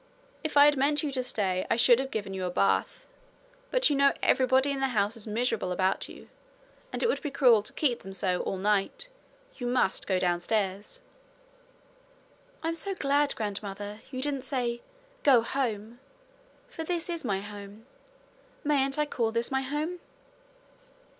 If 0.43 0.57
I 0.57 0.65
had 0.65 0.77
meant 0.77 1.03
you 1.03 1.11
to 1.11 1.21
stay 1.23 1.57
tonight, 1.57 1.67
I 1.69 1.75
should 1.77 1.99
have 1.99 2.09
given 2.09 2.33
you 2.33 2.43
a 2.45 2.49
bath; 2.49 3.05
but 3.69 3.87
you 3.91 3.95
know 3.95 4.13
everybody 4.23 4.71
in 4.71 4.79
the 4.79 4.87
house 4.87 5.15
is 5.15 5.27
miserable 5.27 5.71
about 5.71 6.09
you, 6.09 6.27
and 6.91 7.03
it 7.03 7.07
would 7.07 7.21
be 7.21 7.29
cruel 7.29 7.61
to 7.61 7.71
keep 7.71 8.01
them 8.01 8.11
so 8.11 8.39
all 8.41 8.57
night. 8.57 9.09
You 9.57 9.67
must 9.67 10.07
go 10.07 10.17
downstairs.' 10.17 11.01
'I'm 12.63 12.73
so 12.73 12.95
glad, 12.95 13.35
grandmother, 13.35 13.99
you 14.09 14.23
didn't 14.23 14.41
say 14.41 14.81
"Go 15.21 15.43
home," 15.43 15.99
for 16.67 16.83
this 16.83 17.07
is 17.07 17.23
my 17.23 17.39
home. 17.41 17.85
Mayn't 18.63 18.97
I 18.97 19.05
call 19.05 19.31
this 19.31 19.51
my 19.51 19.61
home?' 19.61 19.99